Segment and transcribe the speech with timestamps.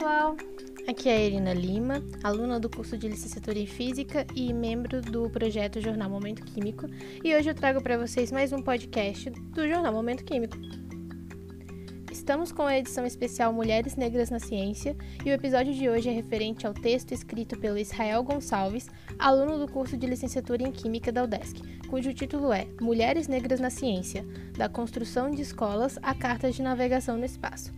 [0.00, 0.34] pessoal!
[0.88, 5.28] Aqui é a Irina Lima, aluna do curso de Licenciatura em Física e membro do
[5.28, 6.86] projeto Jornal Momento Químico,
[7.22, 10.56] e hoje eu trago para vocês mais um podcast do Jornal Momento Químico.
[12.10, 16.12] Estamos com a edição especial Mulheres Negras na Ciência e o episódio de hoje é
[16.12, 21.24] referente ao texto escrito pelo Israel Gonçalves, aluno do curso de Licenciatura em Química da
[21.24, 24.24] UDESC, cujo título é Mulheres Negras na Ciência,
[24.56, 27.70] da construção de escolas a cartas de navegação no espaço.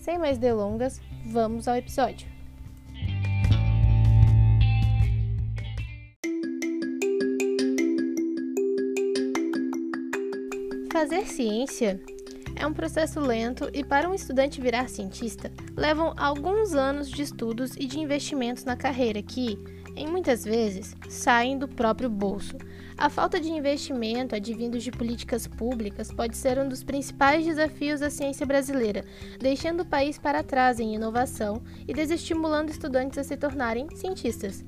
[0.00, 2.26] Sem mais delongas, vamos ao episódio.
[10.90, 12.00] Fazer ciência
[12.56, 17.76] é um processo lento e, para um estudante virar cientista, levam alguns anos de estudos
[17.76, 19.58] e de investimentos na carreira que,
[19.94, 22.56] em muitas vezes, saem do próprio bolso.
[23.00, 28.10] A falta de investimento advindos de políticas públicas pode ser um dos principais desafios da
[28.10, 29.06] ciência brasileira,
[29.40, 34.62] deixando o país para trás em inovação e desestimulando estudantes a se tornarem cientistas.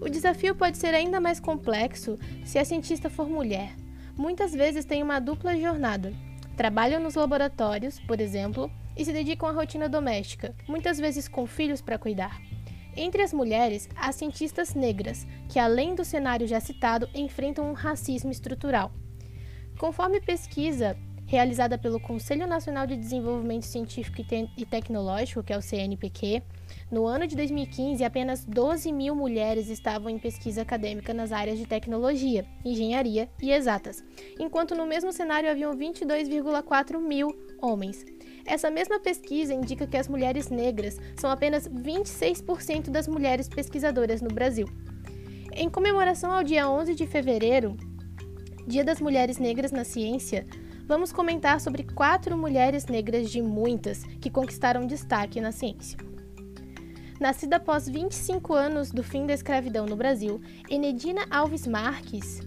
[0.00, 3.74] O desafio pode ser ainda mais complexo se a cientista for mulher.
[4.16, 6.12] Muitas vezes tem uma dupla jornada
[6.56, 11.80] Trabalham nos laboratórios, por exemplo, e se dedicam à rotina doméstica, muitas vezes com filhos
[11.80, 12.40] para cuidar.
[12.94, 18.30] Entre as mulheres, há cientistas negras, que além do cenário já citado, enfrentam um racismo
[18.30, 18.92] estrutural.
[19.78, 24.20] Conforme pesquisa realizada pelo Conselho Nacional de Desenvolvimento Científico
[24.56, 26.42] e Tecnológico, que é o CNPq,
[26.90, 31.66] no ano de 2015, apenas 12 mil mulheres estavam em pesquisa acadêmica nas áreas de
[31.66, 34.02] tecnologia, engenharia e exatas,
[34.38, 37.28] enquanto no mesmo cenário haviam 22,4 mil
[37.60, 38.04] homens.
[38.44, 44.28] Essa mesma pesquisa indica que as mulheres negras são apenas 26% das mulheres pesquisadoras no
[44.28, 44.66] Brasil.
[45.54, 47.76] Em comemoração ao dia 11 de fevereiro,
[48.66, 50.46] Dia das Mulheres Negras na Ciência,
[50.86, 55.98] vamos comentar sobre quatro mulheres negras de muitas que conquistaram destaque na ciência.
[57.22, 62.40] Nascida após 25 anos do fim da escravidão no Brasil, Enedina Alves Marques,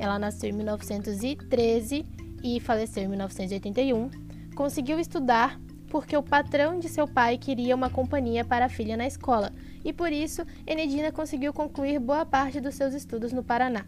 [0.00, 2.04] ela nasceu em 1913
[2.42, 4.10] e faleceu em 1981,
[4.56, 9.06] conseguiu estudar porque o patrão de seu pai queria uma companhia para a filha na
[9.06, 9.52] escola,
[9.84, 13.86] e por isso Enedina conseguiu concluir boa parte dos seus estudos no Paraná.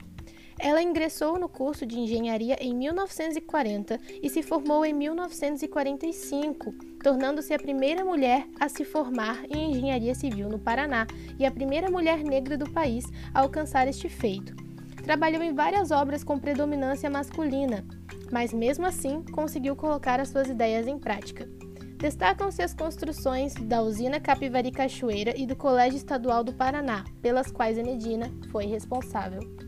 [0.60, 7.58] Ela ingressou no curso de engenharia em 1940 e se formou em 1945, tornando-se a
[7.58, 11.06] primeira mulher a se formar em engenharia civil no Paraná
[11.38, 14.52] e a primeira mulher negra do país a alcançar este feito.
[15.04, 17.84] Trabalhou em várias obras com predominância masculina,
[18.32, 21.48] mas mesmo assim conseguiu colocar as suas ideias em prática.
[21.98, 27.78] Destacam-se as construções da usina Capivari Cachoeira e do Colégio Estadual do Paraná, pelas quais
[27.78, 29.67] Enedina foi responsável.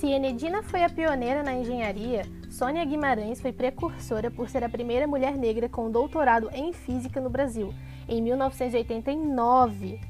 [0.00, 5.06] Se Enedina foi a pioneira na engenharia, Sônia Guimarães foi precursora por ser a primeira
[5.06, 7.74] mulher negra com doutorado em física no Brasil,
[8.08, 10.00] em 1989.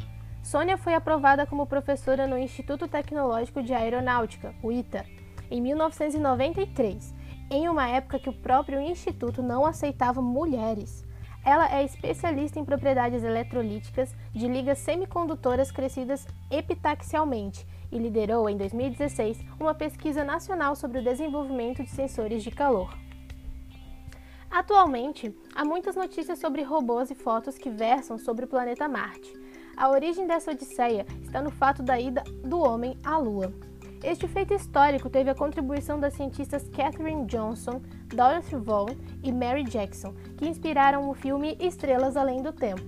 [0.45, 5.05] Sônia foi aprovada como professora no Instituto Tecnológico de Aeronáutica, o ITA,
[5.51, 7.13] em 1993,
[7.51, 11.05] em uma época que o próprio instituto não aceitava mulheres.
[11.45, 19.39] Ela é especialista em propriedades eletrolíticas de ligas semicondutoras crescidas epitaxialmente e liderou, em 2016,
[19.59, 22.95] uma pesquisa nacional sobre o desenvolvimento de sensores de calor.
[24.51, 29.33] Atualmente, há muitas notícias sobre robôs e fotos que versam sobre o planeta Marte.
[29.77, 33.70] A origem dessa odisseia está no fato da ida do homem à Lua.
[34.03, 40.15] Este feito histórico teve a contribuição das cientistas Katherine Johnson, Dorothy Vaughan e Mary Jackson,
[40.39, 42.83] que inspiraram o filme Estrelas Além do Tempo,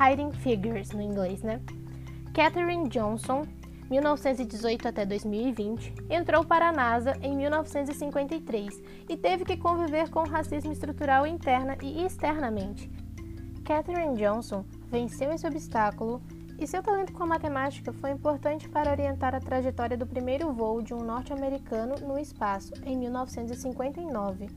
[0.00, 1.60] Hiding Figures no inglês, né?
[2.32, 3.42] Katherine Johnson,
[3.90, 10.28] 1918 até 2020, entrou para a NASA em 1953 e teve que conviver com o
[10.28, 12.90] racismo estrutural interna e externamente.
[13.62, 16.22] Katherine Johnson venceu esse obstáculo
[16.58, 20.80] e seu talento com a matemática foi importante para orientar a trajetória do primeiro voo
[20.80, 24.48] de um norte-americano no espaço, em 1959.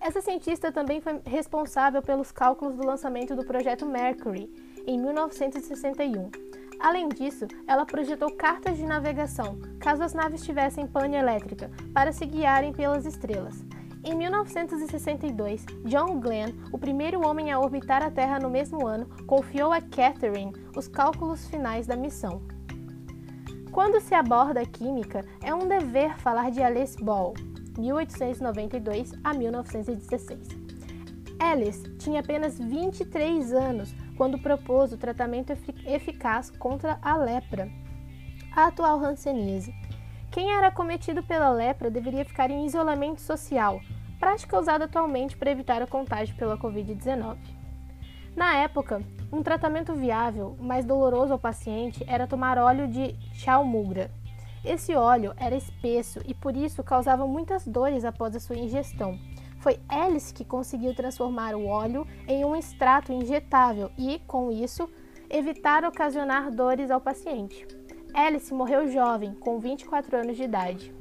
[0.00, 4.52] Essa cientista também foi responsável pelos cálculos do lançamento do projeto Mercury,
[4.84, 6.30] em 1961.
[6.80, 12.26] Além disso, ela projetou cartas de navegação, caso as naves tivessem pane elétrica, para se
[12.26, 13.64] guiarem pelas estrelas.
[14.04, 19.72] Em 1962, John Glenn, o primeiro homem a orbitar a Terra no mesmo ano, confiou
[19.72, 22.42] a Catherine os cálculos finais da missão.
[23.70, 27.32] Quando se aborda a química, é um dever falar de Alice Ball,
[27.78, 30.48] 1892 a 1916.
[31.38, 35.52] Alice tinha apenas 23 anos quando propôs o tratamento
[35.86, 37.70] eficaz contra a lepra,
[38.54, 39.72] a atual hanseníase.
[40.32, 43.80] Quem era cometido pela lepra deveria ficar em isolamento social,
[44.22, 47.38] prática usada atualmente para evitar o contágio pela Covid-19.
[48.36, 49.02] Na época,
[49.32, 54.12] um tratamento viável, mas doloroso ao paciente, era tomar óleo de chalmugra.
[54.64, 59.18] Esse óleo era espesso e por isso causava muitas dores após a sua ingestão.
[59.58, 64.88] Foi Alice que conseguiu transformar o óleo em um extrato injetável e, com isso,
[65.28, 67.66] evitar ocasionar dores ao paciente.
[68.14, 70.94] Alice morreu jovem, com 24 anos de idade.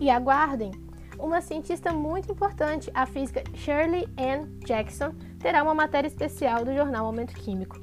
[0.00, 0.72] E aguardem,
[1.22, 7.04] uma cientista muito importante, a física Shirley Ann Jackson, terá uma matéria especial do jornal
[7.04, 7.80] Momento Químico.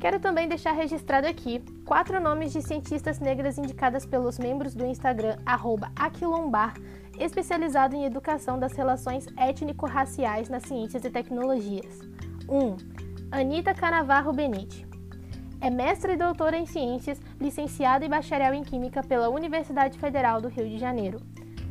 [0.00, 5.36] Quero também deixar registrado aqui quatro nomes de cientistas negras indicadas pelos membros do Instagram
[5.94, 6.74] Aquilombar,
[7.18, 12.00] especializado em educação das relações étnico-raciais nas ciências e tecnologias.
[12.48, 12.56] 1.
[12.56, 12.76] Um,
[13.30, 14.86] Anita Canavarro Benite.
[15.60, 20.48] É mestra e doutora em ciências, licenciada e bacharel em química pela Universidade Federal do
[20.48, 21.20] Rio de Janeiro.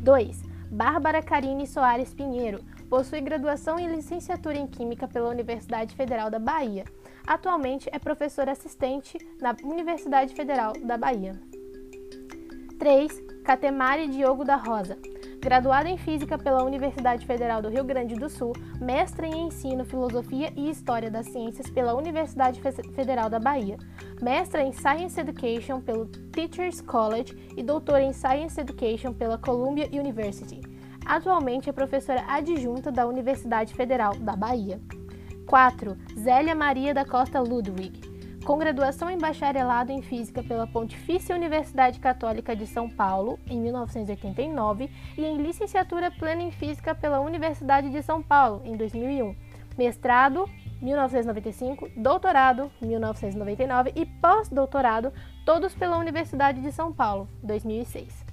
[0.02, 0.49] 2.
[0.72, 2.64] Bárbara Carine Soares Pinheiro.
[2.90, 6.86] Possui graduação e licenciatura em Química pela Universidade Federal da Bahia.
[7.26, 11.40] Atualmente é professora assistente na Universidade Federal da Bahia.
[12.78, 13.22] 3.
[13.44, 14.98] Catemari Diogo da Rosa.
[15.42, 20.52] Graduada em Física pela Universidade Federal do Rio Grande do Sul, mestra em Ensino, Filosofia
[20.54, 22.60] e História das Ciências pela Universidade
[22.94, 23.78] Federal da Bahia,
[24.22, 30.60] mestra em Science Education pelo Teachers College e doutora em Science Education pela Columbia University.
[31.06, 34.82] Atualmente é professora adjunta da Universidade Federal da Bahia.
[35.48, 35.98] 4.
[36.18, 38.09] Zélia Maria da Costa Ludwig
[38.46, 44.90] com graduação em bacharelado em Física pela Pontifícia Universidade Católica de São Paulo, em 1989,
[45.18, 49.36] e em licenciatura plena em Física pela Universidade de São Paulo, em 2001.
[49.78, 50.50] Mestrado,
[50.82, 55.14] 1995, doutorado, 1999 e pós-doutorado,
[55.46, 58.29] todos pela Universidade de São Paulo, 2006.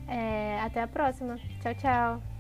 [0.08, 1.40] É, até a próxima.
[1.62, 2.35] Tchau, tchau.